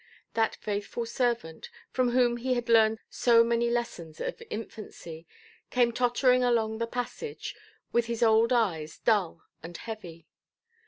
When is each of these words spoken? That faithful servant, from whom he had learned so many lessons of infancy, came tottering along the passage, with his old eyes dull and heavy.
That 0.33 0.55
faithful 0.55 1.05
servant, 1.05 1.69
from 1.91 2.09
whom 2.09 2.37
he 2.37 2.55
had 2.55 2.69
learned 2.69 2.97
so 3.07 3.43
many 3.43 3.69
lessons 3.69 4.19
of 4.19 4.41
infancy, 4.49 5.27
came 5.69 5.91
tottering 5.91 6.43
along 6.43 6.79
the 6.79 6.87
passage, 6.87 7.55
with 7.91 8.07
his 8.07 8.23
old 8.23 8.51
eyes 8.51 8.97
dull 8.97 9.43
and 9.61 9.77
heavy. 9.77 10.25